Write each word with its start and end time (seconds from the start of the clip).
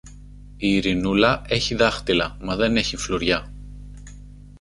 Η 0.57 0.75
Ειρηνούλα 0.75 1.41
έχει 1.47 1.75
δάχτυλα, 1.75 2.37
μα 2.39 2.55
δεν 2.55 2.77
έχει 2.77 2.97
φλουριά! 2.97 3.51